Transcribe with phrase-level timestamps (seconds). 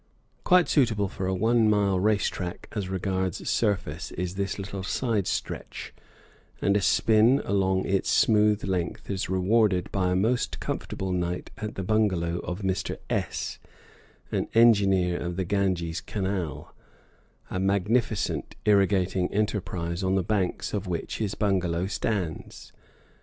[0.43, 5.27] Quite suitable for a one mile race track as regards surface is this little side
[5.27, 5.93] stretch,
[6.59, 11.75] and a spin along its smooth length is rewarded by a most comfortable night at
[11.75, 12.97] the bungalow of Mr.
[13.11, 13.59] S,
[14.31, 16.73] an engineer of the Ganges Canal,
[17.51, 22.73] a magnificent irrigating enterprise, on the banks of which his bungalow stands.